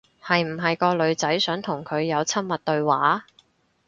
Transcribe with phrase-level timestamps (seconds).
[0.25, 3.27] 係唔係個女仔想同佢有親密對話？